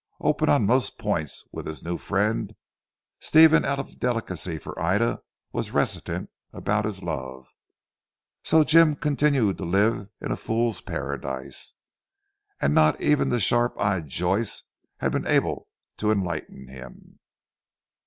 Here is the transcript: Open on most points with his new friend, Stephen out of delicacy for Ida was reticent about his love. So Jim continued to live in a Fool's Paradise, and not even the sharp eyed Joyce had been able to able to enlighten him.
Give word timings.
Open 0.19 0.49
on 0.49 0.65
most 0.65 0.97
points 0.97 1.47
with 1.51 1.67
his 1.67 1.83
new 1.83 1.99
friend, 1.99 2.55
Stephen 3.19 3.63
out 3.63 3.77
of 3.77 3.99
delicacy 3.99 4.57
for 4.57 4.73
Ida 4.81 5.21
was 5.51 5.69
reticent 5.69 6.31
about 6.51 6.85
his 6.85 7.03
love. 7.03 7.45
So 8.43 8.63
Jim 8.63 8.95
continued 8.95 9.59
to 9.59 9.63
live 9.63 10.09
in 10.19 10.31
a 10.31 10.35
Fool's 10.35 10.81
Paradise, 10.81 11.75
and 12.59 12.73
not 12.73 12.99
even 12.99 13.29
the 13.29 13.39
sharp 13.39 13.79
eyed 13.79 14.07
Joyce 14.07 14.63
had 14.97 15.11
been 15.11 15.27
able 15.27 15.67
to 15.97 16.07
able 16.07 16.11
to 16.11 16.11
enlighten 16.11 16.67
him. 16.69 17.19